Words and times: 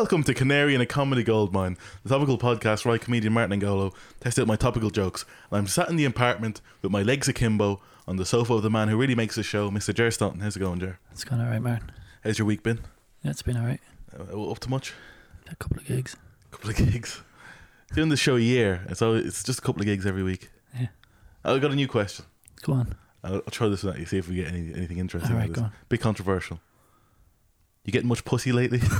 Welcome 0.00 0.22
to 0.24 0.32
Canary 0.32 0.74
in 0.74 0.80
a 0.80 0.86
Comedy 0.86 1.22
Goldmine, 1.22 1.76
the 2.04 2.08
topical 2.08 2.38
podcast 2.38 2.86
where 2.86 2.94
I, 2.94 2.98
comedian 2.98 3.34
Martin 3.34 3.60
Angolo, 3.60 3.94
test 4.18 4.38
out 4.38 4.46
my 4.46 4.56
topical 4.56 4.88
jokes. 4.88 5.26
And 5.50 5.58
I'm 5.58 5.66
sat 5.66 5.90
in 5.90 5.96
the 5.96 6.06
apartment 6.06 6.62
with 6.80 6.90
my 6.90 7.02
legs 7.02 7.28
akimbo 7.28 7.82
on 8.08 8.16
the 8.16 8.24
sofa 8.24 8.54
of 8.54 8.62
the 8.62 8.70
man 8.70 8.88
who 8.88 8.96
really 8.96 9.14
makes 9.14 9.34
the 9.36 9.42
show, 9.42 9.70
Mr. 9.70 9.94
Jer 9.94 10.10
Staunton. 10.10 10.40
How's 10.40 10.56
it 10.56 10.60
going, 10.60 10.80
Jer? 10.80 10.98
It's 11.12 11.22
going 11.22 11.42
alright, 11.42 11.60
Martin. 11.60 11.92
How's 12.24 12.38
your 12.38 12.46
week 12.46 12.62
been? 12.62 12.80
Yeah, 13.22 13.32
it's 13.32 13.42
been 13.42 13.58
alright. 13.58 13.82
Uh, 14.18 14.50
up 14.50 14.58
to 14.60 14.70
much? 14.70 14.94
A 15.50 15.56
couple 15.56 15.76
of 15.76 15.84
gigs. 15.84 16.16
A 16.46 16.56
couple 16.56 16.70
of 16.70 16.76
gigs. 16.92 17.20
Doing 17.92 18.08
the 18.08 18.16
show 18.16 18.36
a 18.36 18.40
year, 18.40 18.86
so 18.94 19.12
it's 19.12 19.44
just 19.44 19.58
a 19.58 19.62
couple 19.62 19.82
of 19.82 19.86
gigs 19.86 20.06
every 20.06 20.22
week. 20.22 20.48
Yeah. 20.74 20.86
I've 21.44 21.60
got 21.60 21.72
a 21.72 21.76
new 21.76 21.88
question. 21.88 22.24
Go 22.62 22.72
on. 22.72 22.94
I'll, 23.22 23.34
I'll 23.34 23.50
try 23.50 23.68
this 23.68 23.84
one 23.84 23.98
you, 23.98 24.06
see 24.06 24.16
if 24.16 24.30
we 24.30 24.36
get 24.36 24.48
any, 24.48 24.72
anything 24.74 24.96
interesting. 24.96 25.36
All 25.36 25.42
out 25.42 25.48
of 25.50 25.54
go 25.54 25.62
on. 25.64 25.72
Bit 25.90 26.00
controversial. 26.00 26.58
You 27.84 27.92
getting 27.92 28.08
much 28.08 28.24
pussy 28.24 28.50
lately? 28.50 28.80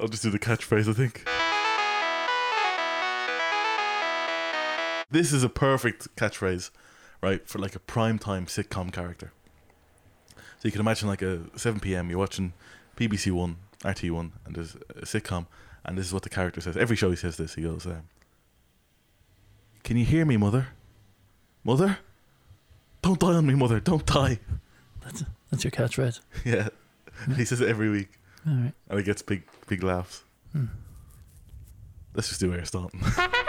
I'll 0.00 0.08
just 0.08 0.22
do 0.22 0.30
the 0.30 0.38
catchphrase, 0.38 0.88
I 0.88 0.92
think. 0.92 1.24
This 5.10 5.32
is 5.32 5.42
a 5.42 5.48
perfect 5.48 6.14
catchphrase, 6.16 6.70
right, 7.22 7.46
for 7.48 7.58
like 7.58 7.74
a 7.74 7.78
primetime 7.78 8.46
sitcom 8.46 8.92
character. 8.92 9.32
So 10.34 10.62
you 10.64 10.72
can 10.72 10.80
imagine 10.80 11.08
like 11.08 11.22
a 11.22 11.40
7 11.56 11.80
p.m. 11.80 12.10
You're 12.10 12.18
watching 12.18 12.52
BBC 12.96 13.30
One, 13.30 13.56
RTÉ 13.82 14.10
One, 14.10 14.32
and 14.44 14.54
there's 14.56 14.74
a 14.74 15.02
sitcom, 15.02 15.46
and 15.84 15.96
this 15.96 16.06
is 16.06 16.12
what 16.12 16.24
the 16.24 16.28
character 16.28 16.60
says. 16.60 16.76
Every 16.76 16.96
show 16.96 17.10
he 17.10 17.16
says 17.16 17.36
this. 17.36 17.54
He 17.54 17.62
goes, 17.62 17.86
um, 17.86 18.02
"Can 19.84 19.96
you 19.96 20.04
hear 20.04 20.24
me, 20.24 20.36
mother? 20.36 20.68
Mother, 21.62 21.98
don't 23.02 23.20
die 23.20 23.34
on 23.34 23.46
me, 23.46 23.54
mother. 23.54 23.80
Don't 23.80 24.04
die." 24.04 24.40
That's 25.02 25.24
that's 25.50 25.64
your 25.64 25.70
catchphrase. 25.70 26.20
yeah, 26.44 26.68
he 27.36 27.44
says 27.44 27.60
it 27.60 27.68
every 27.68 27.88
week, 27.88 28.18
Alright. 28.48 28.74
and 28.88 28.98
it 29.00 29.04
gets 29.04 29.22
big, 29.22 29.42
big 29.66 29.82
laughs. 29.82 30.22
Hmm. 30.52 30.66
Let's 32.14 32.28
just 32.28 32.40
do 32.40 32.52
Air 32.54 32.64
Staunton. 32.64 33.00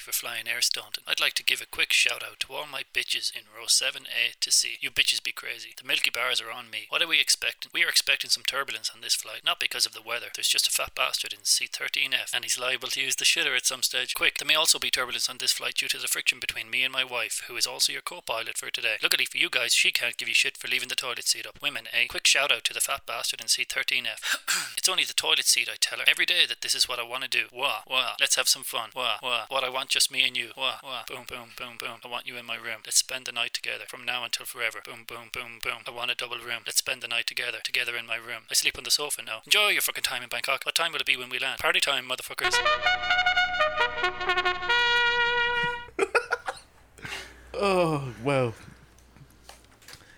for 0.00 0.12
flying 0.12 0.48
Air 0.48 0.62
Staunton. 0.62 1.04
I'd 1.06 1.20
like 1.20 1.34
to 1.34 1.44
give 1.44 1.60
a 1.60 1.66
quick 1.66 1.92
shout 1.92 2.22
out 2.24 2.40
to 2.40 2.52
all 2.52 2.66
my 2.66 2.82
bitches 2.94 3.30
in 3.34 3.42
row 3.54 3.66
7A 3.66 4.38
to 4.40 4.50
C. 4.50 4.78
You 4.80 4.90
bitches 4.90 5.22
be 5.22 5.32
crazy. 5.32 5.74
The 5.76 5.86
Milky 5.86 6.10
Bars 6.10 6.40
are 6.40 6.50
on 6.50 6.70
me. 6.70 6.86
What 6.88 7.02
are 7.02 7.08
we 7.08 7.20
expecting? 7.20 7.70
We 7.74 7.84
are 7.84 7.88
expecting 7.88 8.30
some 8.30 8.42
turbulence 8.42 8.90
on 8.94 9.02
this 9.02 9.14
flight, 9.14 9.42
not 9.44 9.60
because 9.60 9.86
of 9.86 9.92
the 9.92 10.02
weather. 10.02 10.26
There's 10.34 10.48
just 10.48 10.66
a 10.66 10.70
fat 10.70 10.94
bastard 10.94 11.32
in 11.32 11.40
C13F, 11.40 12.34
and 12.34 12.44
he's 12.44 12.58
liable 12.58 12.88
to 12.88 13.00
use 13.00 13.16
the 13.16 13.24
shitter 13.24 13.54
at 13.56 13.66
some 13.66 13.82
stage. 13.82 14.14
Quick, 14.14 14.38
there 14.38 14.48
may 14.48 14.54
also 14.54 14.78
be 14.78 14.90
turbulence 14.90 15.28
on 15.28 15.36
this 15.38 15.52
flight 15.52 15.74
due 15.74 15.88
to 15.88 15.98
the 15.98 16.08
friction 16.08 16.40
between 16.40 16.70
me 16.70 16.82
and 16.82 16.92
my 16.92 17.04
wife, 17.04 17.42
who 17.46 17.56
is 17.56 17.66
also 17.66 17.92
your 17.92 18.02
co-pilot 18.02 18.56
for 18.56 18.70
today. 18.70 18.96
Luckily 19.02 19.26
for 19.26 19.38
you 19.38 19.50
guys, 19.50 19.74
she 19.74 19.92
can't 19.92 20.16
give 20.16 20.28
you 20.28 20.34
shit 20.34 20.56
for 20.56 20.68
leaving 20.68 20.88
the 20.88 20.94
toilet 20.94 21.28
seat 21.28 21.46
up. 21.46 21.60
Women, 21.60 21.84
eh? 21.92 22.06
Quick 22.08 22.26
shout 22.26 22.50
out 22.50 22.64
to 22.64 22.74
the 22.74 22.80
fat 22.80 23.02
bastard 23.06 23.40
in 23.40 23.46
C13F. 23.46 24.74
it's 24.78 24.88
only 24.88 25.04
the 25.04 25.12
toilet 25.12 25.44
seat, 25.44 25.68
I 25.70 25.76
tell 25.78 25.98
her 25.98 26.04
every 26.06 26.26
day 26.26 26.46
that 26.48 26.62
this 26.62 26.74
is 26.74 26.88
what 26.88 26.98
I 26.98 27.02
want 27.02 27.24
to 27.24 27.28
do. 27.28 27.46
Wah, 27.52 27.82
wah. 27.86 28.14
Let's 28.18 28.36
have 28.36 28.48
some 28.48 28.62
fun. 28.62 28.90
Wah, 28.94 29.18
wah. 29.22 29.44
What 29.48 29.64
I 29.64 29.68
want, 29.68 29.89
just 29.90 30.10
me 30.10 30.26
and 30.26 30.36
you. 30.36 30.50
Wah, 30.56 30.76
wah. 30.84 31.02
Boom, 31.08 31.24
boom, 31.28 31.48
boom, 31.58 31.76
boom. 31.78 31.98
I 32.04 32.08
want 32.08 32.26
you 32.26 32.36
in 32.36 32.46
my 32.46 32.54
room. 32.54 32.78
Let's 32.84 32.98
spend 32.98 33.26
the 33.26 33.32
night 33.32 33.52
together 33.52 33.84
from 33.88 34.04
now 34.04 34.24
until 34.24 34.46
forever. 34.46 34.78
Boom, 34.84 35.04
boom, 35.06 35.30
boom, 35.32 35.58
boom. 35.62 35.82
I 35.86 35.90
want 35.90 36.12
a 36.12 36.14
double 36.14 36.38
room. 36.38 36.62
Let's 36.64 36.78
spend 36.78 37.02
the 37.02 37.08
night 37.08 37.26
together, 37.26 37.58
together 37.64 37.96
in 37.96 38.06
my 38.06 38.14
room. 38.16 38.42
I 38.48 38.54
sleep 38.54 38.78
on 38.78 38.84
the 38.84 38.90
sofa 38.90 39.22
now. 39.22 39.40
Enjoy 39.44 39.68
your 39.70 39.82
fucking 39.82 40.04
time 40.04 40.22
in 40.22 40.28
Bangkok. 40.28 40.64
What 40.64 40.76
time 40.76 40.92
will 40.92 41.00
it 41.00 41.06
be 41.06 41.16
when 41.16 41.28
we 41.28 41.40
land? 41.40 41.58
Party 41.58 41.80
time, 41.80 42.08
motherfuckers. 42.08 42.54
oh 47.54 48.14
well, 48.22 48.54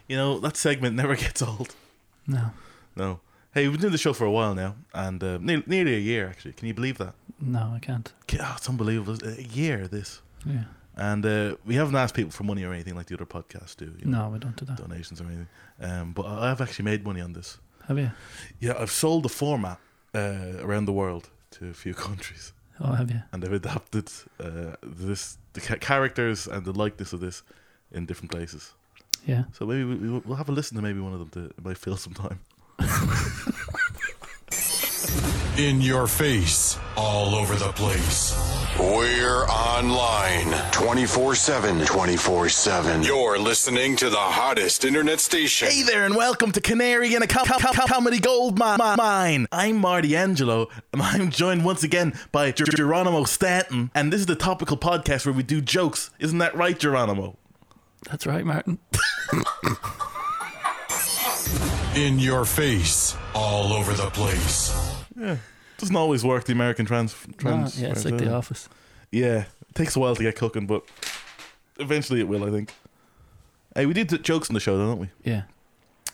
you 0.06 0.16
know 0.16 0.38
that 0.40 0.56
segment 0.58 0.94
never 0.96 1.16
gets 1.24 1.40
old. 1.40 1.74
No, 2.26 2.50
No. 2.94 3.20
Hey, 3.54 3.64
we've 3.64 3.72
been 3.72 3.80
doing 3.82 3.92
the 3.92 3.98
show 3.98 4.14
for 4.14 4.24
a 4.24 4.30
while 4.30 4.54
now, 4.54 4.76
and 4.94 5.22
uh, 5.22 5.36
nearly, 5.38 5.62
nearly 5.66 5.94
a 5.94 5.98
year 5.98 6.26
actually. 6.28 6.52
Can 6.54 6.68
you 6.68 6.74
believe 6.74 6.96
that? 6.98 7.14
No, 7.42 7.72
I 7.74 7.78
can't. 7.80 8.12
Oh, 8.40 8.54
it's 8.56 8.68
unbelievable. 8.68 9.16
A 9.26 9.42
year 9.42 9.86
this. 9.88 10.20
Yeah. 10.46 10.64
And 10.96 11.24
uh, 11.24 11.56
we 11.64 11.74
haven't 11.76 11.96
asked 11.96 12.14
people 12.14 12.32
for 12.32 12.44
money 12.44 12.64
or 12.64 12.72
anything 12.72 12.94
like 12.94 13.06
the 13.06 13.14
other 13.14 13.24
podcasts 13.26 13.76
do. 13.76 13.86
You 13.98 14.04
know, 14.10 14.24
No, 14.24 14.30
we 14.30 14.38
don't 14.38 14.56
do 14.56 14.64
that. 14.66 14.76
donations 14.76 15.20
or 15.20 15.24
anything. 15.24 15.48
Um, 15.80 16.12
but 16.12 16.24
I- 16.26 16.50
I've 16.50 16.60
actually 16.60 16.84
made 16.84 17.04
money 17.04 17.20
on 17.22 17.32
this. 17.32 17.58
Have 17.88 17.98
you? 17.98 18.10
Yeah, 18.60 18.74
I've 18.78 18.90
sold 18.90 19.22
the 19.24 19.28
format 19.30 19.78
uh, 20.14 20.58
around 20.60 20.84
the 20.84 20.92
world 20.92 21.30
to 21.52 21.68
a 21.68 21.72
few 21.74 21.94
countries, 22.06 22.52
Oh, 22.80 22.92
have 22.92 23.10
you? 23.10 23.22
and 23.32 23.42
they've 23.42 23.52
adapted 23.52 24.10
uh, 24.40 24.76
this 24.82 25.38
the 25.54 25.60
characters 25.78 26.46
and 26.46 26.64
the 26.64 26.72
likeness 26.72 27.12
of 27.12 27.20
this 27.20 27.42
in 27.90 28.06
different 28.06 28.30
places. 28.30 28.74
Yeah. 29.26 29.44
So 29.52 29.66
maybe 29.66 29.84
we, 29.84 30.08
we'll 30.18 30.36
have 30.36 30.48
a 30.48 30.52
listen 30.52 30.76
to 30.76 30.82
maybe 30.82 31.00
one 31.00 31.12
of 31.14 31.18
them. 31.18 31.28
To, 31.30 31.44
it 31.50 31.64
might 31.64 31.78
fill 31.78 31.96
some 31.96 32.14
time. 32.14 32.38
In 35.58 35.80
your 35.82 36.06
face, 36.06 36.78
all 36.96 37.34
over 37.34 37.54
the 37.54 37.70
place. 37.72 38.34
We're 38.78 39.44
online 39.46 40.50
24 40.72 41.34
7. 41.34 41.84
24 41.84 42.48
7. 42.48 43.02
You're 43.02 43.38
listening 43.38 43.96
to 43.96 44.08
the 44.08 44.16
hottest 44.16 44.84
internet 44.86 45.20
station. 45.20 45.68
Hey 45.68 45.82
there, 45.82 46.04
and 46.06 46.16
welcome 46.16 46.52
to 46.52 46.60
Canary 46.62 47.14
in 47.14 47.22
a 47.22 47.26
com- 47.26 47.44
com- 47.44 47.60
com- 47.60 47.86
Comedy 47.88 48.18
Gold 48.20 48.58
mi- 48.58 48.76
mi- 48.78 48.96
Mine. 48.96 49.46
I'm 49.52 49.76
Marty 49.76 50.16
Angelo, 50.16 50.68
and 50.94 51.02
I'm 51.02 51.30
joined 51.30 51.64
once 51.66 51.82
again 51.84 52.14
by 52.32 52.50
Ger- 52.52 52.64
Geronimo 52.64 53.24
Stanton. 53.24 53.90
And 53.94 54.10
this 54.10 54.20
is 54.20 54.26
the 54.26 54.34
topical 54.36 54.78
podcast 54.78 55.26
where 55.26 55.34
we 55.34 55.42
do 55.42 55.60
jokes. 55.60 56.10
Isn't 56.18 56.38
that 56.38 56.56
right, 56.56 56.78
Geronimo? 56.78 57.36
That's 58.08 58.26
right, 58.26 58.44
Martin. 58.46 58.78
In 61.94 62.18
your 62.18 62.46
face, 62.46 63.14
all 63.34 63.74
over 63.74 63.92
the 63.92 64.08
place. 64.10 64.72
Doesn't 65.78 65.96
always 65.96 66.24
work. 66.24 66.44
The 66.44 66.52
American 66.52 66.86
trans. 66.86 67.14
Trans 67.38 67.80
yeah, 67.80 67.90
it's 67.90 68.04
like 68.04 68.18
The 68.18 68.32
Office. 68.32 68.68
Yeah, 69.10 69.44
it 69.68 69.74
takes 69.74 69.96
a 69.96 70.00
while 70.00 70.14
to 70.16 70.22
get 70.22 70.36
cooking, 70.36 70.66
but 70.66 70.84
eventually 71.78 72.20
it 72.20 72.28
will. 72.28 72.44
I 72.44 72.50
think. 72.50 72.72
Hey, 73.74 73.86
we 73.86 73.94
did 73.94 74.08
the 74.08 74.18
jokes 74.18 74.50
on 74.50 74.54
the 74.54 74.60
show, 74.60 74.76
don't 74.76 74.98
we? 74.98 75.08
Yeah. 75.24 75.42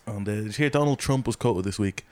And 0.07 0.29
uh, 0.29 0.35
did 0.35 0.45
you 0.47 0.53
hear 0.53 0.71
Donald 0.71 0.99
Trump 0.99 1.27
was 1.27 1.37
quoted 1.37 1.65
this 1.65 1.79
week? 1.79 2.07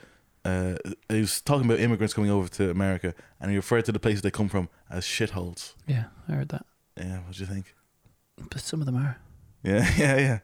Uh, 0.45 0.75
he 1.09 1.21
was 1.21 1.41
talking 1.41 1.65
about 1.65 1.79
immigrants 1.79 2.13
coming 2.13 2.29
over 2.29 2.47
to 2.47 2.69
America, 2.69 3.13
and 3.39 3.49
he 3.49 3.57
referred 3.57 3.85
to 3.85 3.91
the 3.91 3.99
places 3.99 4.21
they 4.21 4.31
come 4.31 4.49
from 4.49 4.69
as 4.89 5.05
shitholes. 5.05 5.73
Yeah, 5.87 6.05
I 6.27 6.33
heard 6.33 6.49
that. 6.49 6.65
Yeah, 6.97 7.19
what 7.19 7.33
do 7.33 7.39
you 7.39 7.45
think? 7.45 7.73
But 8.37 8.61
some 8.61 8.79
of 8.79 8.85
them 8.85 8.95
are. 8.95 9.17
Yeah, 9.63 9.89
yeah, 9.97 10.17
yeah, 10.17 10.39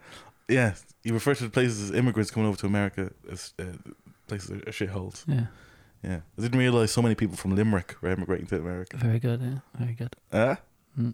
yeah. 0.50 0.74
He 1.04 1.12
referred 1.12 1.38
to 1.38 1.44
the 1.44 1.50
places 1.50 1.90
as 1.90 1.98
immigrants 1.98 2.32
coming 2.32 2.48
over 2.50 2.58
to 2.58 2.66
America 2.66 3.12
as 3.32 3.54
uh, 3.60 3.66
places 4.28 4.50
are 4.52 4.72
shitholes. 4.72 5.24
Yeah. 5.28 5.46
Yeah, 6.04 6.20
I 6.38 6.42
didn't 6.42 6.60
realize 6.60 6.92
so 6.92 7.02
many 7.02 7.16
people 7.16 7.38
from 7.38 7.56
Limerick 7.56 7.96
were 8.02 8.10
immigrating 8.10 8.46
to 8.48 8.58
America. 8.58 8.98
Very 8.98 9.20
good, 9.20 9.42
yeah. 9.42 9.60
Very 9.80 9.94
good. 9.94 10.16
Ah. 10.34 10.58
Mm. 11.00 11.14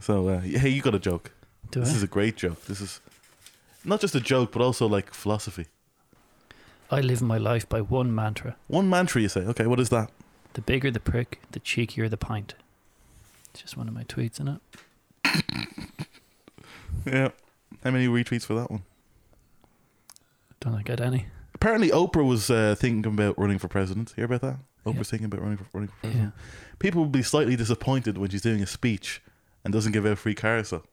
So, 0.00 0.28
uh, 0.28 0.40
hey, 0.40 0.68
you 0.68 0.82
got 0.82 0.94
a 0.94 0.98
joke. 0.98 1.32
Do 1.70 1.80
this 1.80 1.92
I? 1.92 1.96
is 1.96 2.02
a 2.02 2.06
great 2.06 2.36
joke. 2.36 2.64
This 2.66 2.80
is 2.80 3.00
not 3.84 4.00
just 4.00 4.14
a 4.14 4.20
joke, 4.20 4.52
but 4.52 4.60
also 4.62 4.86
like 4.86 5.14
philosophy. 5.14 5.66
I 6.90 7.00
live 7.00 7.22
my 7.22 7.38
life 7.38 7.68
by 7.68 7.80
one 7.80 8.14
mantra. 8.14 8.56
One 8.66 8.88
mantra, 8.88 9.20
you 9.22 9.28
say. 9.28 9.40
Okay, 9.40 9.66
what 9.66 9.80
is 9.80 9.88
that? 9.88 10.10
The 10.54 10.60
bigger 10.60 10.90
the 10.90 11.00
prick, 11.00 11.40
the 11.52 11.60
cheekier 11.60 12.08
the 12.08 12.16
pint. 12.16 12.54
It's 13.50 13.62
just 13.62 13.76
one 13.76 13.88
of 13.88 13.94
my 13.94 14.04
tweets, 14.04 14.34
isn't 14.40 14.60
it? 15.24 15.44
Yeah. 17.06 17.30
How 17.84 17.90
many 17.90 18.06
retweets 18.06 18.44
for 18.44 18.54
that 18.54 18.70
one? 18.70 18.82
Don't 20.60 20.74
I 20.74 20.82
get 20.82 21.00
any? 21.00 21.26
Apparently, 21.60 21.88
Oprah 21.90 22.24
was 22.26 22.50
uh, 22.50 22.76
thinking 22.78 23.04
about 23.12 23.36
running 23.38 23.58
for 23.58 23.66
president. 23.66 24.12
Hear 24.14 24.26
about 24.26 24.42
that? 24.42 24.58
Oprah's 24.86 24.96
Yeah. 24.96 25.02
thinking 25.02 25.24
about 25.26 25.42
running 25.42 25.56
for 25.58 25.66
running 25.74 25.88
for 25.88 25.94
Yeah. 26.06 26.10
president. 26.12 26.34
People 26.78 27.02
will 27.02 27.10
be 27.10 27.22
slightly 27.22 27.56
disappointed 27.56 28.16
when 28.16 28.30
she's 28.30 28.42
doing 28.42 28.62
a 28.62 28.66
speech 28.66 29.20
and 29.64 29.72
doesn't 29.72 29.90
give 29.92 30.06
out 30.06 30.18
free 30.18 30.34
cars. 30.36 30.68
So 30.68 30.84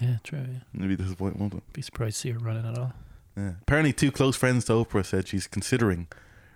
Yeah, 0.00 0.16
true, 0.24 0.40
yeah. 0.40 0.58
maybe 0.72 0.96
disappointed, 0.96 1.38
won't 1.38 1.54
it? 1.54 1.72
Be 1.72 1.82
surprised 1.82 2.16
to 2.16 2.20
see 2.20 2.30
her 2.32 2.38
running 2.40 2.66
at 2.66 2.76
all. 2.76 2.92
Yeah. 3.36 3.52
Apparently, 3.62 3.92
two 3.92 4.10
close 4.10 4.34
friends 4.36 4.64
to 4.64 4.72
Oprah 4.72 5.06
said 5.06 5.28
she's 5.28 5.46
considering 5.46 6.08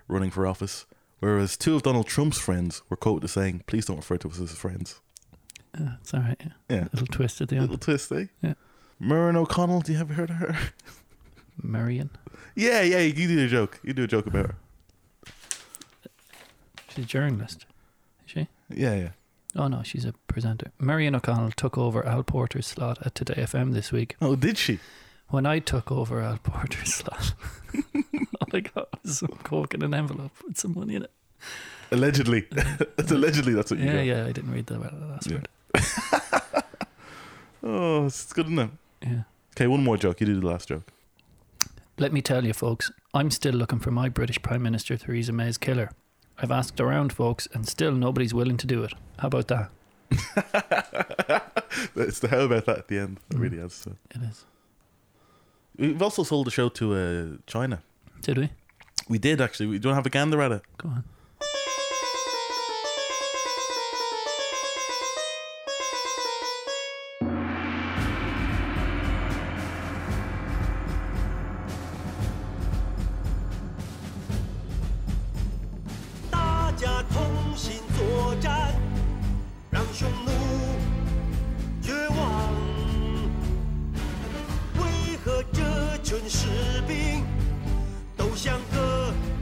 running 0.09 0.29
for 0.29 0.45
office, 0.45 0.85
whereas 1.21 1.55
two 1.55 1.75
of 1.75 1.83
Donald 1.83 2.07
Trump's 2.07 2.37
friends 2.39 2.81
were 2.89 2.97
quoted 2.97 3.23
as 3.23 3.31
saying, 3.31 3.63
"Please 3.65 3.85
don't 3.85 3.95
refer 3.95 4.17
to 4.17 4.27
us 4.29 4.41
as 4.41 4.51
friends." 4.51 4.99
Yeah, 5.79 5.93
it's 6.01 6.13
alright, 6.13 6.37
yeah. 6.41 6.51
Yeah, 6.69 6.87
Little 6.91 7.07
twist 7.07 7.39
at 7.39 7.47
the 7.47 7.55
end. 7.55 7.63
little 7.63 7.77
twist, 7.77 8.11
eh? 8.11 8.25
Yeah. 8.41 8.55
Muireann 9.01 9.37
O'Connell, 9.37 9.79
do 9.81 9.93
you 9.93 9.97
have 9.97 10.09
you 10.09 10.15
heard 10.15 10.29
of 10.31 10.35
her? 10.37 10.57
Marion. 11.61 12.09
yeah, 12.55 12.81
yeah. 12.81 12.99
You 12.99 13.27
do 13.27 13.43
a 13.45 13.47
joke. 13.47 13.79
You 13.83 13.93
do 13.93 14.03
a 14.03 14.07
joke 14.07 14.27
about 14.27 14.45
her. 14.47 14.55
She's 16.89 17.05
a 17.05 17.07
journalist. 17.07 17.65
Is 18.25 18.31
she? 18.31 18.47
Yeah, 18.69 18.95
yeah. 18.95 19.09
Oh 19.55 19.67
no, 19.67 19.83
she's 19.83 20.05
a 20.05 20.13
presenter. 20.27 20.71
Marion 20.79 21.15
O'Connell 21.15 21.51
took 21.51 21.77
over 21.77 22.05
Al 22.05 22.23
Porter's 22.23 22.65
slot 22.67 22.97
at 23.05 23.13
Today 23.15 23.35
FM 23.35 23.73
this 23.73 23.91
week. 23.91 24.15
Oh, 24.21 24.35
did 24.35 24.57
she? 24.57 24.79
When 25.29 25.45
I 25.45 25.59
took 25.59 25.91
over 25.91 26.21
Al 26.21 26.37
Porter's 26.37 26.93
slot, 27.01 27.33
all 27.75 28.47
I 28.53 28.59
got 28.61 28.89
was 29.03 29.19
some 29.19 29.29
coke 29.43 29.73
in 29.73 29.83
an 29.83 29.93
envelope 29.93 30.31
with 30.45 30.57
some 30.57 30.73
money 30.75 30.95
in 30.95 31.03
it. 31.03 31.11
Allegedly. 31.91 32.47
that's 32.51 33.11
allegedly 33.11 33.53
that's 33.53 33.69
what 33.71 33.79
you 33.79 33.85
Yeah, 33.85 33.93
got. 33.93 34.05
yeah, 34.05 34.25
I 34.25 34.31
didn't 34.31 34.51
read 34.51 34.65
the 34.67 34.79
last 34.79 35.29
Yeah. 35.29 35.37
word. 35.37 35.47
Oh, 37.65 38.05
it's 38.07 38.31
good, 38.33 38.47
isn't? 38.51 38.71
Yeah. 39.01 39.23
Okay, 39.55 39.67
one 39.67 39.83
more 39.83 39.97
joke. 39.97 40.19
You 40.19 40.27
do 40.27 40.39
the 40.39 40.45
last 40.45 40.67
joke. 40.67 40.83
Let 41.97 42.11
me 42.11 42.21
tell 42.21 42.43
you, 42.45 42.53
folks, 42.53 42.91
I'm 43.13 43.29
still 43.29 43.53
looking 43.53 43.79
for 43.79 43.91
my 43.91 44.09
British 44.09 44.41
Prime 44.41 44.63
Minister, 44.63 44.97
Theresa 44.97 45.31
May's 45.31 45.57
killer. 45.57 45.91
I've 46.39 46.51
asked 46.51 46.79
around, 46.81 47.13
folks, 47.13 47.47
and 47.53 47.67
still 47.67 47.91
nobody's 47.91 48.33
willing 48.33 48.57
to 48.57 48.67
do 48.67 48.83
it. 48.83 48.93
How 49.19 49.27
about 49.27 49.47
that? 49.49 49.69
It's 51.95 52.19
the 52.19 52.27
how 52.27 52.41
about 52.41 52.65
that 52.65 52.77
at 52.77 52.87
the 52.87 52.99
end. 52.99 53.19
That 53.29 53.37
really 53.37 53.59
adds 53.59 53.81
to 53.81 53.91
it. 53.91 53.97
It 54.15 54.21
is. 54.23 54.45
We've 55.77 56.01
also 56.01 56.23
sold 56.23 56.47
the 56.47 56.51
show 56.51 56.69
to 56.69 56.93
uh, 56.95 57.37
China. 57.47 57.81
Did 58.21 58.37
we? 58.37 58.49
We 59.09 59.17
did 59.17 59.41
actually. 59.41 59.67
We 59.67 59.79
don't 59.79 59.95
have 59.95 60.05
a 60.05 60.09
gander 60.09 60.41
at 60.41 60.51
it. 60.51 60.61
Go 60.77 60.89
on. 60.89 61.03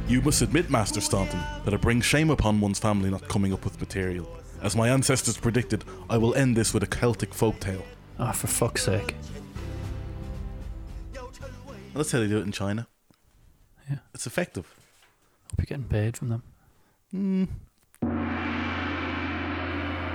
You 0.07 0.21
must 0.21 0.41
admit, 0.41 0.69
Master 0.69 0.99
Staunton, 0.99 1.39
that 1.63 1.73
it 1.73 1.81
brings 1.81 2.05
shame 2.05 2.29
upon 2.29 2.59
one's 2.59 2.79
family 2.79 3.09
not 3.09 3.27
coming 3.27 3.53
up 3.53 3.63
with 3.63 3.79
material. 3.79 4.27
As 4.61 4.75
my 4.75 4.89
ancestors 4.89 5.37
predicted, 5.37 5.85
I 6.09 6.17
will 6.17 6.33
end 6.35 6.57
this 6.57 6.73
with 6.73 6.83
a 6.83 6.87
Celtic 6.87 7.31
folktale. 7.31 7.83
Ah, 8.19 8.29
oh, 8.29 8.33
for 8.33 8.47
fuck's 8.47 8.83
sake. 8.83 9.15
That's 11.93 12.11
how 12.11 12.19
they 12.19 12.27
do 12.27 12.39
it 12.39 12.43
in 12.45 12.51
China. 12.51 12.87
Yeah. 13.89 13.97
It's 14.13 14.25
effective. 14.27 14.65
Hope 15.51 15.59
you're 15.59 15.65
getting 15.65 15.85
paid 15.85 16.17
from 16.17 16.29
them. 16.29 16.43
Hmm. 17.11 17.43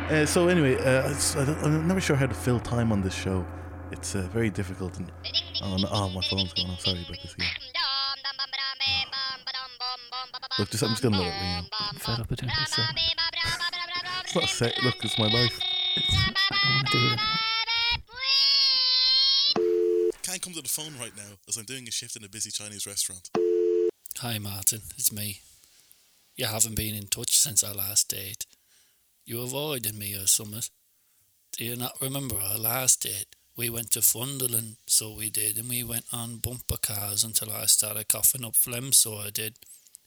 Uh, 0.08 0.26
so 0.26 0.48
anyway, 0.48 0.76
uh, 0.76 1.14
I 1.36 1.64
am 1.64 1.88
never 1.88 2.00
sure 2.00 2.16
how 2.16 2.26
to 2.26 2.34
fill 2.34 2.60
time 2.60 2.92
on 2.92 3.02
this 3.02 3.14
show. 3.14 3.46
It's 3.92 4.14
uh, 4.14 4.28
very 4.32 4.50
difficult. 4.50 4.98
And- 4.98 5.12
oh, 5.62 5.76
no, 5.76 5.88
oh, 5.90 6.08
my 6.10 6.20
phone's 6.22 6.52
going. 6.52 6.70
I'm 6.70 6.78
sorry 6.78 7.02
about 7.02 7.22
this 7.22 7.34
again. 7.34 7.48
Look, 10.58 10.70
just 10.70 10.82
I'm 10.82 10.90
just 10.90 11.02
gonna 11.02 11.18
let 11.18 11.26
it 11.26 11.30
ring. 11.40 11.52
out. 11.52 11.64
I'm 11.80 11.96
fed 11.96 12.20
up 12.20 12.30
with 12.30 12.40
doing 12.40 12.52
this. 12.58 12.70
So 12.72 12.82
I 12.82 12.88
It's 14.24 14.34
not 14.34 14.44
a 14.44 14.48
sec. 14.48 14.82
Look, 14.82 15.04
it's 15.04 15.18
my 15.18 15.26
life. 15.26 15.58
don't 15.58 16.74
want 16.74 16.86
to 16.86 16.92
do 16.92 17.14
it. 17.14 17.20
Can't 20.22 20.42
come 20.42 20.54
to 20.54 20.62
the 20.62 20.68
phone 20.68 20.98
right 20.98 21.16
now 21.16 21.36
as 21.48 21.56
I'm 21.56 21.64
doing 21.64 21.86
a 21.88 21.90
shift 21.90 22.16
in 22.16 22.24
a 22.24 22.28
busy 22.28 22.50
Chinese 22.50 22.86
restaurant. 22.86 23.30
Hi, 24.18 24.38
Martin. 24.38 24.80
It's 24.96 25.12
me. 25.12 25.40
You 26.36 26.46
haven't 26.46 26.74
been 26.76 26.94
in 26.94 27.06
touch 27.06 27.36
since 27.38 27.62
our 27.62 27.74
last 27.74 28.08
date. 28.08 28.46
You 29.24 29.42
avoided 29.42 29.94
me 29.94 30.14
or 30.14 30.26
something. 30.26 30.62
Do 31.52 31.64
you 31.64 31.76
not 31.76 32.00
remember 32.00 32.36
our 32.36 32.58
last 32.58 33.02
date? 33.02 33.36
We 33.56 33.70
went 33.70 33.90
to 33.92 34.00
Funderland, 34.00 34.76
so 34.86 35.14
we 35.14 35.30
did, 35.30 35.56
and 35.56 35.68
we 35.68 35.82
went 35.82 36.04
on 36.12 36.36
bumper 36.36 36.76
cars 36.76 37.24
until 37.24 37.50
I 37.50 37.64
started 37.64 38.08
coughing 38.08 38.44
up 38.44 38.54
phlegm, 38.54 38.92
so 38.92 39.16
I 39.16 39.30
did. 39.30 39.54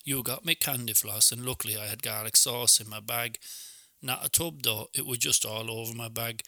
You 0.03 0.21
got 0.21 0.45
me 0.45 0.53
candy 0.53 0.93
floss, 0.93 1.31
and 1.31 1.43
luckily 1.43 1.75
I 1.75 1.87
had 1.87 2.03
garlic 2.03 2.37
sauce 2.37 2.79
in 2.79 2.87
my 2.87 2.99
bag. 2.99 3.39
Not 4.03 4.23
a 4.23 4.29
tub 4.29 4.61
though, 4.61 4.89
it 4.93 5.05
was 5.05 5.17
just 5.17 5.45
all 5.45 5.71
over 5.71 5.95
my 5.95 6.09
bag. 6.09 6.43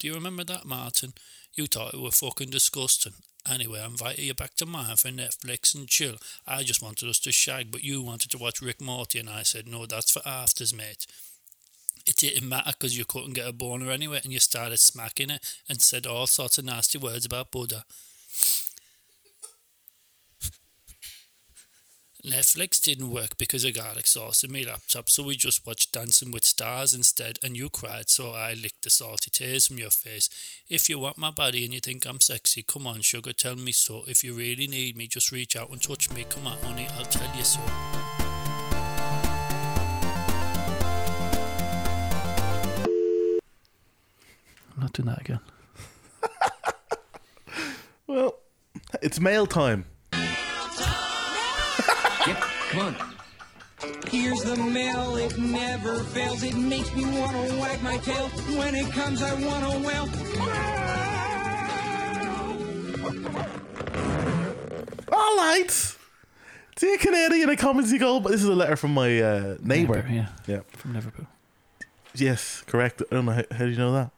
Do 0.00 0.08
you 0.08 0.14
remember 0.14 0.42
that, 0.44 0.64
Martin? 0.64 1.12
You 1.54 1.66
thought 1.66 1.94
it 1.94 2.00
were 2.00 2.10
fucking 2.10 2.50
disgusting. 2.50 3.14
Anyway, 3.48 3.80
I 3.80 3.86
invited 3.86 4.24
you 4.24 4.34
back 4.34 4.54
to 4.56 4.66
mine 4.66 4.96
for 4.96 5.08
Netflix 5.08 5.74
and 5.74 5.88
chill. 5.88 6.16
I 6.46 6.62
just 6.62 6.82
wanted 6.82 7.08
us 7.08 7.20
to 7.20 7.32
shag, 7.32 7.70
but 7.70 7.84
you 7.84 8.02
wanted 8.02 8.30
to 8.32 8.38
watch 8.38 8.60
Rick 8.60 8.80
Morty, 8.80 9.18
and 9.18 9.30
I 9.30 9.42
said, 9.42 9.68
no, 9.68 9.86
that's 9.86 10.10
for 10.12 10.22
afters, 10.26 10.74
mate. 10.74 11.06
It 12.10 12.16
didn't 12.16 12.48
matter 12.48 12.72
because 12.72 12.98
you 12.98 13.04
couldn't 13.04 13.34
get 13.34 13.46
a 13.46 13.52
boner 13.52 13.88
anyway, 13.88 14.20
and 14.24 14.32
you 14.32 14.40
started 14.40 14.78
smacking 14.78 15.30
it 15.30 15.46
and 15.68 15.80
said 15.80 16.08
all 16.08 16.26
sorts 16.26 16.58
of 16.58 16.64
nasty 16.64 16.98
words 16.98 17.24
about 17.24 17.52
Buddha. 17.52 17.84
Netflix 22.26 22.82
didn't 22.82 23.12
work 23.12 23.38
because 23.38 23.64
garlic 23.70 24.08
sauce 24.08 24.42
in 24.42 24.50
my 24.50 24.64
laptop, 24.66 25.08
so 25.08 25.22
we 25.22 25.36
just 25.36 25.64
watched 25.64 25.92
Dancing 25.92 26.32
with 26.32 26.44
Stars 26.44 26.94
instead, 26.94 27.38
and 27.44 27.56
you 27.56 27.70
cried, 27.70 28.10
so 28.10 28.32
I 28.32 28.54
licked 28.54 28.82
the 28.82 28.90
salty 28.90 29.30
tears 29.30 29.68
from 29.68 29.78
your 29.78 29.90
face. 29.90 30.28
If 30.68 30.88
you 30.88 30.98
want 30.98 31.16
my 31.16 31.30
body 31.30 31.64
and 31.64 31.72
you 31.72 31.78
think 31.78 32.04
I'm 32.06 32.18
sexy, 32.18 32.64
come 32.64 32.88
on, 32.88 33.02
sugar, 33.02 33.32
tell 33.32 33.54
me 33.54 33.70
so. 33.70 34.02
If 34.08 34.24
you 34.24 34.34
really 34.34 34.66
need 34.66 34.96
me, 34.96 35.06
just 35.06 35.30
reach 35.30 35.54
out 35.54 35.70
and 35.70 35.80
touch 35.80 36.10
me. 36.10 36.26
Come 36.28 36.48
on, 36.48 36.58
honey, 36.58 36.88
I'll 36.98 37.04
tell 37.04 37.36
you 37.36 37.44
so. 37.44 37.60
Not 44.80 44.92
doing 44.92 45.08
that 45.08 45.20
again. 45.20 45.40
Well, 48.06 48.34
it's 49.02 49.20
mail 49.20 49.46
time. 49.46 49.84
Come 50.10 50.22
on. 52.80 52.96
Here's 54.08 54.42
the 54.42 54.56
mail, 54.56 55.14
it 55.16 55.38
never 55.38 56.02
fails. 56.02 56.42
It 56.42 56.56
makes 56.56 56.92
me 56.96 57.04
want 57.04 57.30
to 57.30 57.56
wag 57.60 57.80
my 57.84 57.98
tail. 57.98 58.26
When 58.58 58.74
it 58.74 58.90
comes, 58.90 59.22
I 59.22 59.32
want 59.34 59.64
to 59.64 59.78
wail. 59.86 60.08
All 65.12 65.36
right. 65.36 65.96
Dear 66.76 66.98
Canadian, 66.98 67.48
a 67.50 67.56
comedy 67.56 67.98
gold. 67.98 68.24
This 68.24 68.42
is 68.42 68.48
a 68.48 68.54
letter 68.54 68.76
from 68.76 68.94
my 68.94 69.20
uh, 69.20 69.56
neighbour. 69.62 70.06
yeah. 70.10 70.28
Yeah. 70.46 70.60
From 70.76 70.94
Liverpool. 70.94 71.26
Yes, 72.14 72.62
correct. 72.66 73.02
I 73.10 73.14
don't 73.14 73.26
know 73.26 73.32
how, 73.32 73.44
how 73.52 73.64
do 73.64 73.70
you 73.70 73.76
know 73.78 73.92
that. 73.92 74.10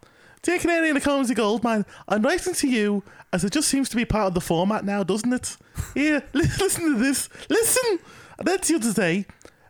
Dear 0.43 0.59
Canadian 0.59 0.97
Economy 0.97 1.37
Gold, 1.37 1.63
man, 1.63 1.87
I'm 2.09 2.23
writing 2.23 2.53
to 2.55 2.69
you 2.69 3.05
as 3.33 3.45
it 3.45 3.53
just 3.53 3.69
seems 3.69 3.89
to 3.91 3.97
be 3.97 4.05
part 4.05 4.27
of 4.27 4.35
the 4.35 4.41
format 4.41 4.85
now, 4.85 5.05
doesn't 5.05 5.33
it? 5.33 5.57
Here, 5.95 6.25
li- 6.33 6.49
listen 6.59 6.93
to 6.93 6.99
this. 6.99 7.29
Listen! 7.49 8.01
I 8.41 8.43
read 8.45 8.65
to 8.65 8.73
you 8.73 8.81
today 8.81 9.27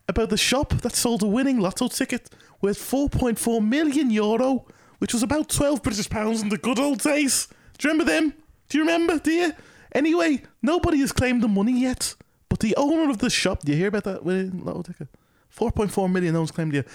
about 0.08 0.30
the 0.30 0.38
shop 0.38 0.70
that 0.80 0.94
sold 0.94 1.22
a 1.22 1.26
winning 1.26 1.60
lotto 1.60 1.88
ticket 1.88 2.30
worth 2.62 2.78
4.4 2.78 3.62
million 3.68 4.10
euro, 4.10 4.64
which 4.98 5.12
was 5.12 5.22
about 5.22 5.50
12 5.50 5.82
British 5.82 6.08
pounds 6.08 6.40
in 6.40 6.48
the 6.48 6.56
good 6.56 6.78
old 6.78 7.00
days. 7.00 7.48
Do 7.76 7.86
you 7.86 7.92
remember 7.92 8.10
them? 8.10 8.32
Do 8.70 8.78
you 8.78 8.84
remember, 8.84 9.18
dear? 9.18 9.54
Anyway, 9.94 10.40
nobody 10.62 11.00
has 11.00 11.12
claimed 11.12 11.42
the 11.42 11.48
money 11.48 11.82
yet, 11.82 12.14
but 12.48 12.60
the 12.60 12.74
owner 12.76 13.10
of 13.10 13.18
the 13.18 13.28
shop, 13.28 13.60
do 13.60 13.72
you 13.72 13.78
hear 13.78 13.88
about 13.88 14.04
that 14.04 14.24
winning 14.24 14.64
lotto 14.64 14.84
ticket? 14.84 15.08
4.4 15.54 16.10
million, 16.10 16.32
no 16.32 16.40
one's 16.40 16.50
claimed 16.50 16.72
yet 16.72 16.86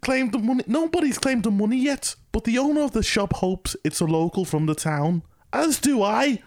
claimed 0.00 0.32
the 0.32 0.38
money. 0.38 0.64
Nobody's 0.66 1.18
claimed 1.18 1.44
the 1.44 1.50
money 1.50 1.78
yet, 1.78 2.14
but 2.32 2.44
the 2.44 2.58
owner 2.58 2.82
of 2.82 2.92
the 2.92 3.02
shop 3.02 3.34
hopes 3.34 3.76
it's 3.84 4.00
a 4.00 4.04
local 4.04 4.44
from 4.44 4.66
the 4.66 4.74
town. 4.74 5.22
As 5.52 5.78
do 5.78 6.02
I. 6.02 6.42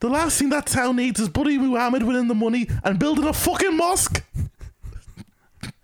The 0.00 0.08
last 0.08 0.38
thing 0.38 0.50
that 0.50 0.66
town 0.66 0.96
needs 0.96 1.20
is 1.20 1.28
Buddy 1.28 1.56
Muhammad 1.58 2.02
winning 2.02 2.28
the 2.28 2.34
money 2.34 2.68
and 2.82 2.98
building 2.98 3.26
a 3.26 3.32
fucking 3.32 3.76
mosque. 3.76 4.22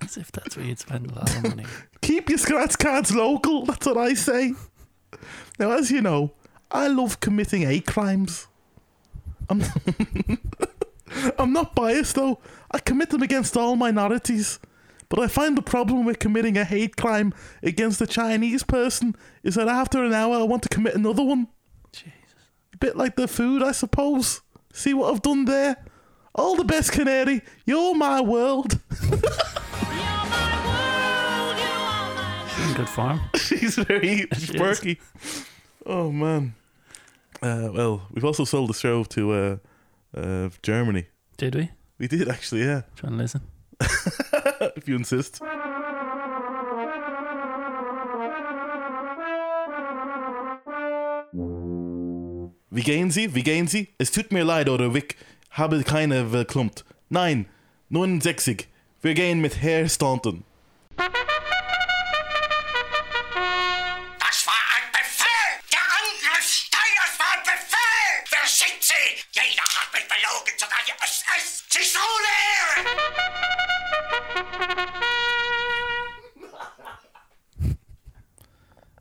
As 0.01 0.17
if 0.17 0.33
that's 0.33 0.57
where 0.57 0.67
you'd 0.67 0.79
spend 0.79 1.11
a 1.11 1.15
lot 1.15 1.35
of 1.35 1.43
money. 1.43 1.65
Keep 2.03 2.29
your 2.29 2.39
scratch 2.39 2.79
cards 2.79 3.15
local. 3.15 3.65
That's 3.65 3.87
what 3.87 3.97
I 3.97 4.15
say. 4.15 4.55
Now, 5.59 5.71
as 5.73 5.91
you 5.91 6.01
know, 6.03 6.33
I 6.71 6.89
love 6.89 7.21
committing 7.21 7.63
hate 7.63 7.87
crimes. 7.87 8.47
I'm, 9.49 9.63
I'm 11.39 11.53
not 11.53 11.75
biased 11.75 12.15
though. 12.17 12.41
I 12.71 12.79
commit 12.79 13.11
them 13.11 13.23
against 13.23 13.57
all 13.57 13.77
minorities. 13.77 14.59
But 15.11 15.19
I 15.19 15.27
find 15.29 15.59
the 15.59 15.63
problem 15.63 16.05
with 16.07 16.19
committing 16.21 16.57
a 16.57 16.65
hate 16.65 16.97
crime 16.97 17.35
against 17.63 18.01
a 18.01 18.07
Chinese 18.07 18.63
person 18.63 19.15
is 19.43 19.57
that 19.57 19.69
after 19.69 20.03
an 20.05 20.15
hour 20.15 20.37
I 20.37 20.45
want 20.45 20.63
to 20.63 20.69
commit 20.71 20.95
another 20.95 21.23
one. 21.25 21.49
Jesus. 21.93 22.13
A 22.73 22.77
bit 22.79 22.97
like 22.97 23.17
the 23.17 23.29
food, 23.29 23.63
I 23.63 23.73
suppose. 23.73 24.41
See 24.73 24.95
what 24.95 25.13
I've 25.13 25.21
done 25.23 25.45
there? 25.47 25.77
All 26.35 26.55
the 26.55 26.65
best, 26.65 26.93
Canary. 26.93 27.43
You're 27.67 27.95
my 27.97 28.21
world. 28.21 28.79
Good 32.77 32.89
farm. 32.89 33.21
She's 33.37 33.75
very 33.77 34.17
She 34.39 34.45
is. 34.45 34.51
quirky. 34.53 35.01
Oh 35.85 36.11
man. 36.13 36.55
Uh, 37.43 37.69
well, 37.75 38.07
we've 38.13 38.25
also 38.25 38.45
sold 38.45 38.71
the 38.71 38.75
show 38.75 39.03
to 39.05 39.33
uh, 39.33 39.57
uh, 40.17 40.51
Germany. 40.63 41.07
Did 41.37 41.55
we? 41.57 41.71
We 41.99 42.07
did 42.07 42.29
actually, 42.29 42.63
yeah. 42.65 42.83
Trying 42.97 43.13
to 43.13 43.19
listen. 43.19 43.41
if 44.77 44.89
you 44.89 44.97
insist. 44.97 45.41
Wie 52.73 52.83
gehen 52.83 53.11
Sie? 53.11 53.35
Wie 53.35 53.43
gehen 53.43 53.67
Sie? 53.67 53.89
Es 53.99 54.11
tut 54.13 54.33
mir 54.33 54.45
leid, 54.45 54.69
oder 54.69 54.95
ich 54.95 55.17
habe 55.51 55.83
keine 55.83 56.29
verklumpt. 56.29 56.85
Nein, 57.09 57.47
69. 57.89 58.69
Wir 59.03 59.15
gehen 59.15 59.41
mit 59.41 59.61
Herr 59.61 59.89
Staunton. 59.89 60.45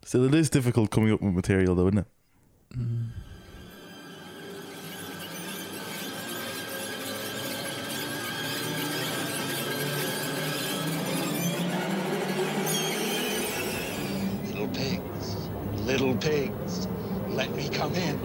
So 0.09 0.23
it 0.23 0.33
is 0.33 0.49
difficult 0.49 0.89
coming 0.89 1.11
up 1.11 1.21
with 1.21 1.35
material, 1.35 1.75
though, 1.75 1.85
isn't 1.85 1.99
it? 1.99 2.07
Little 14.47 14.67
pigs, 14.69 15.49
little 15.85 16.15
pigs, 16.15 16.87
let 17.27 17.53
me 17.55 17.69
come 17.69 17.93
in. 17.93 18.19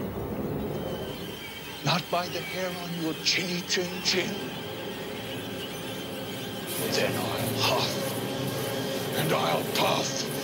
Not 1.85 2.01
by 2.09 2.25
the 2.29 2.39
hair 2.39 2.71
on 2.81 3.03
your 3.03 3.13
chinny 3.23 3.61
chin 3.67 4.01
chin. 4.03 4.33
Then 6.93 7.15
I'll 7.15 7.59
huff, 7.61 9.17
and 9.19 9.31
I'll 9.31 9.63
puff, 9.75 10.34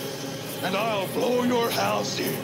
and 0.64 0.76
I'll 0.76 1.06
blow 1.08 1.42
your 1.44 1.70
house 1.70 2.18
in. 2.20 2.36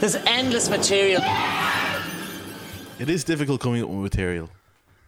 There's 0.00 0.16
endless 0.26 0.70
material. 0.70 1.20
It 2.98 3.10
is 3.10 3.22
difficult 3.22 3.60
coming 3.60 3.82
up 3.82 3.88
with 3.90 3.98
material, 3.98 4.48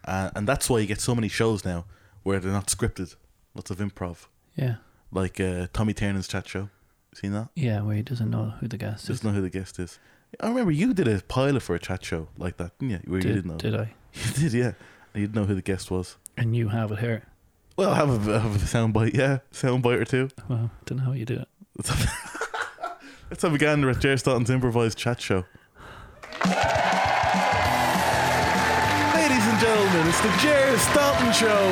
uh, 0.05 0.29
and 0.35 0.47
that's 0.47 0.69
why 0.69 0.79
you 0.79 0.85
get 0.85 1.01
so 1.01 1.15
many 1.15 1.27
shows 1.27 1.65
now 1.65 1.85
where 2.21 2.39
they're 2.39 2.51
not 2.51 2.67
scripted. 2.67 3.15
Lots 3.55 3.71
of 3.71 3.77
improv, 3.79 4.27
Yeah. 4.55 4.75
like 5.11 5.39
uh, 5.39 5.67
Tommy 5.73 5.93
Tiernan's 5.93 6.27
chat 6.27 6.47
show. 6.47 6.69
Seen 7.15 7.31
that? 7.33 7.49
Yeah, 7.55 7.81
where 7.81 7.95
he 7.95 8.01
doesn't 8.03 8.29
know 8.29 8.53
who 8.59 8.67
the 8.67 8.77
guest 8.77 9.03
is. 9.03 9.07
Doesn't 9.19 9.27
know 9.29 9.35
who 9.35 9.41
the 9.41 9.49
guest 9.49 9.79
is. 9.79 9.99
I 10.39 10.47
remember 10.49 10.71
you 10.71 10.93
did 10.93 11.07
a 11.07 11.21
pilot 11.21 11.61
for 11.61 11.75
a 11.75 11.79
chat 11.79 12.03
show 12.03 12.27
like 12.37 12.57
that, 12.57 12.77
didn't 12.79 12.91
you? 12.91 12.99
Where 13.11 13.19
you 13.19 13.27
Did, 13.27 13.35
didn't 13.35 13.51
know. 13.51 13.57
did 13.57 13.75
I? 13.75 13.93
You 14.13 14.31
did, 14.49 14.53
yeah. 14.53 14.65
And 15.13 15.21
you 15.21 15.27
didn't 15.27 15.35
know 15.35 15.45
who 15.45 15.55
the 15.55 15.61
guest 15.61 15.89
was. 15.91 16.17
And 16.37 16.55
you 16.55 16.69
have 16.69 16.91
it 16.91 16.99
here. 16.99 17.23
Well, 17.77 17.89
I 17.91 17.95
have 17.95 18.27
a, 18.27 18.35
I 18.35 18.39
have 18.39 18.55
a 18.55 18.59
sound 18.59 18.93
bite, 18.93 19.15
yeah, 19.15 19.39
sound 19.51 19.81
bite 19.83 19.99
or 19.99 20.05
two. 20.05 20.29
Well, 20.47 20.69
don't 20.85 20.99
know 20.99 21.05
how 21.05 21.11
you 21.13 21.25
do 21.25 21.35
it. 21.39 21.47
Let's 23.29 23.41
have 23.41 23.53
a 23.53 23.57
gander 23.57 23.89
at 23.89 23.99
Jerry 23.99 24.17
Staunton's 24.19 24.49
improvised 24.51 24.97
chat 24.97 25.19
show. 25.19 25.45
Ladies 29.15 29.45
and 29.47 29.59
gentlemen, 29.59 30.07
it's 30.07 30.21
the 30.21 30.35
Jerry 30.39 30.77
Staunton 30.77 31.33
Show. 31.33 31.69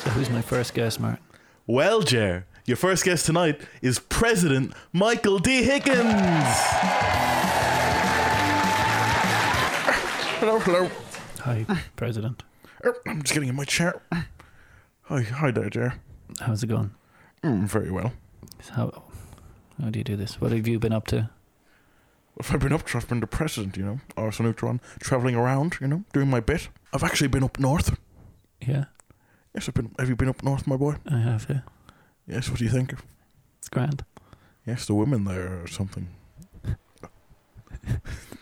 So 0.00 0.10
who's 0.10 0.30
my 0.30 0.42
first 0.42 0.74
guest, 0.74 0.98
Martin? 0.98 1.22
Well, 1.68 2.00
Jer, 2.02 2.46
your 2.66 2.76
first 2.76 3.04
guest 3.04 3.26
tonight 3.26 3.60
is 3.80 3.98
President 3.98 4.72
Michael 4.92 5.38
D. 5.38 5.62
Higgins. 5.62 6.02
Hello, 10.38 10.58
hello. 10.60 10.90
Hi, 11.40 11.64
President. 11.96 12.42
I'm 13.06 13.22
just 13.22 13.34
getting 13.34 13.48
in 13.48 13.54
my 13.56 13.64
chair. 13.64 14.02
Hi, 15.02 15.22
hi 15.22 15.50
there, 15.50 15.70
Jer. 15.70 15.94
How's 16.40 16.62
it 16.62 16.66
going? 16.66 16.94
Mm, 17.42 17.64
very 17.64 17.90
well. 17.90 18.12
How 18.72 19.04
how 19.80 19.90
do 19.90 19.98
you 19.98 20.04
do 20.04 20.16
this? 20.16 20.40
What 20.40 20.52
have 20.52 20.66
you 20.66 20.78
been 20.78 20.92
up 20.92 21.06
to? 21.08 21.30
If 22.38 22.52
I've 22.52 22.60
been 22.60 22.72
up 22.72 22.84
to, 22.86 22.98
I've 22.98 23.08
been 23.08 23.20
the 23.20 23.26
president, 23.26 23.76
you 23.76 23.84
know, 23.84 24.00
Arson 24.16 24.44
Neutron, 24.44 24.80
travelling 25.00 25.34
around, 25.36 25.78
you 25.80 25.86
know, 25.86 26.04
doing 26.12 26.28
my 26.28 26.40
bit. 26.40 26.68
I've 26.92 27.02
actually 27.02 27.28
been 27.28 27.44
up 27.44 27.58
north. 27.58 27.96
Yeah, 28.60 28.84
Yes, 29.54 29.68
I've 29.68 29.74
been. 29.74 29.94
Have 29.98 30.08
you 30.08 30.16
been 30.16 30.28
up 30.28 30.42
north, 30.42 30.66
my 30.66 30.76
boy? 30.76 30.96
I 31.08 31.18
have. 31.18 31.46
Yeah, 31.48 31.60
Yes. 32.26 32.48
What 32.48 32.58
do 32.58 32.64
you 32.64 32.70
think? 32.70 32.94
it's 33.58 33.68
grand. 33.68 34.04
Yes, 34.66 34.86
the 34.86 34.94
women 34.94 35.24
there 35.24 35.62
or 35.62 35.66
something. 35.66 36.08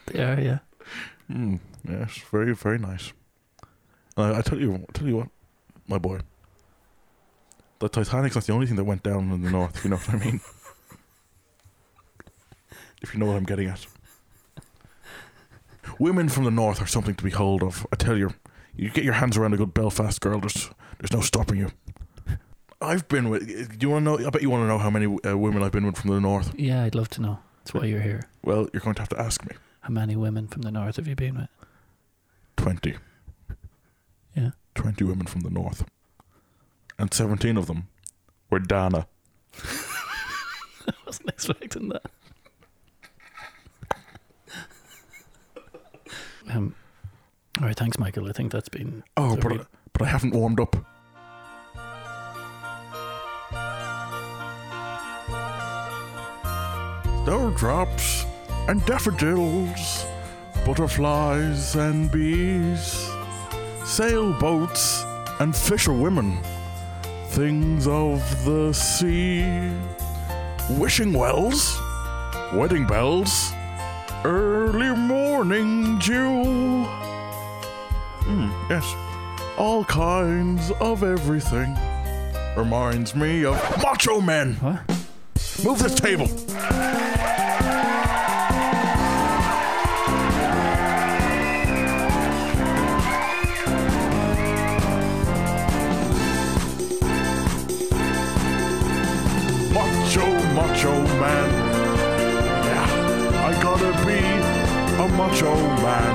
They 0.07 0.23
are. 0.23 0.41
Yeah. 0.41 0.59
Mm, 1.31 1.59
yes, 1.88 2.19
very, 2.31 2.55
very 2.55 2.79
nice. 2.79 3.12
Uh, 4.17 4.35
I 4.37 4.43
tell 4.43 4.61
you, 4.61 4.75
I 4.75 4.93
tell 4.93 5.09
you 5.09 5.17
what, 5.17 5.29
my 5.88 5.99
boy. 5.99 6.21
The 7.81 7.88
Titanic's 7.88 8.37
not 8.37 8.45
the 8.45 8.53
only 8.53 8.67
thing 8.67 8.76
that 8.76 8.85
went 8.85 9.03
down 9.03 9.33
in 9.33 9.43
the 9.43 9.50
north. 9.50 9.76
If 9.76 9.85
you 9.85 9.91
know 9.91 9.97
what 9.97 10.11
I 10.11 10.25
mean. 10.25 10.41
if 13.03 13.12
you 13.12 13.21
know 13.21 13.26
what 13.26 13.37
I'm 13.37 13.45
getting 13.45 13.69
at. 13.69 13.87
Women 15.99 16.29
from 16.29 16.45
the 16.45 16.50
north 16.50 16.81
are 16.81 16.87
something 16.87 17.14
to 17.14 17.25
behold 17.25 17.62
of. 17.62 17.87
I 17.93 17.97
tell 17.97 18.17
you, 18.17 18.31
you 18.76 18.91
get 18.91 19.05
your 19.05 19.14
hands 19.14 19.37
around 19.37 19.55
a 19.55 19.57
good 19.57 19.75
Belfast 19.75 20.21
girl. 20.21 20.41
There's, 20.41 20.71
there's 20.99 21.12
no 21.12 21.21
stopping 21.21 21.59
you. 21.59 21.71
I've 22.85 23.09
been 23.09 23.29
with. 23.29 23.47
Do 23.79 23.87
you 23.87 23.91
want 23.91 24.05
to 24.05 24.23
know? 24.23 24.26
I 24.26 24.31
bet 24.31 24.43
you 24.43 24.50
want 24.50 24.62
to 24.62 24.69
know 24.69 24.79
how 24.79 24.91
many 24.91 25.07
uh, 25.07 25.37
women 25.37 25.62
I've 25.62 25.73
been 25.73 25.87
with 25.87 25.99
from 25.99 26.11
the 26.11 26.21
north. 26.21 26.53
Yeah, 26.59 26.83
I'd 26.85 26.95
love 26.95 27.09
to 27.11 27.23
know. 27.23 27.38
That's 27.59 27.75
why 27.75 27.85
you're 27.87 28.00
here. 28.00 28.29
Well, 28.43 28.69
you're 28.73 28.81
going 28.81 28.95
to 28.97 29.03
have 29.03 29.09
to 29.11 29.21
ask 29.21 29.45
me. 29.45 29.57
How 29.81 29.91
many 29.91 30.17
women 30.17 30.49
from 30.49 30.62
the 30.62 30.71
north 30.71 30.97
have 30.97 31.07
you 31.07 31.14
been 31.17 31.37
with? 31.37 31.49
Twenty. 32.57 32.97
Yeah. 34.37 34.50
20 34.75 35.05
women 35.05 35.26
from 35.26 35.43
the 35.43 35.50
north. 35.50 35.85
And 36.99 37.12
17 37.12 37.57
of 37.57 37.67
them 37.67 37.88
were 38.50 38.59
Dana. 38.59 39.07
I 40.87 40.93
wasn't 41.07 41.29
expecting 41.29 41.88
that. 41.91 42.03
um. 46.50 46.75
All 47.61 47.67
right, 47.69 47.76
thanks, 47.76 47.99
Michael. 48.00 48.29
I 48.29 48.33
think 48.33 48.50
that's 48.50 48.69
been. 48.69 49.05
Oh, 49.17 49.37
but, 49.37 49.69
but 49.93 50.03
I 50.03 50.07
haven't 50.07 50.35
warmed 50.35 50.59
up. 50.59 50.75
Snowdrops 57.54 58.26
and 58.66 58.84
daffodils, 58.84 60.06
butterflies 60.66 61.76
and 61.76 62.11
bees, 62.11 63.08
sailboats 63.84 65.04
and 65.38 65.54
fisherwomen, 65.54 66.42
things 67.28 67.87
of 67.87 68.20
the 68.44 68.73
sea, 68.73 69.70
wishing 70.70 71.12
wells, 71.12 71.78
wedding 72.54 72.88
bells, 72.88 73.52
early 74.25 74.90
morning 74.96 75.96
dew. 76.00 76.84
Mm, 78.25 78.50
yes, 78.68 78.96
all 79.56 79.84
kinds 79.84 80.73
of 80.80 81.04
everything. 81.04 81.78
Reminds 82.56 83.14
me 83.14 83.44
of 83.44 83.54
Macho 83.80 84.20
Men. 84.20 84.54
What? 84.54 84.80
Move 85.64 85.78
this 85.78 85.94
table. 85.94 86.28
Macho, 99.75 100.26
macho 100.54 100.93
man. 101.19 101.50
Yeah, 102.69 103.49
I 103.49 103.52
gotta 103.61 103.90
be 104.07 104.21
a 105.02 105.09
macho 105.19 105.54
man. 105.83 106.14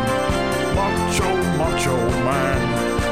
Macho, 0.75 1.30
macho 1.58 1.98
man. 2.24 2.62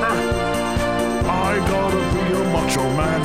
Ah, 0.10 1.52
I 1.52 1.58
gotta 1.68 2.02
be 2.14 2.24
a 2.32 2.44
macho 2.54 2.84
man. 2.96 3.22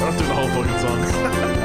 That's 0.00 0.16
the 0.16 0.32
whole 0.32 0.48
fucking 0.54 0.78
song. 0.78 1.58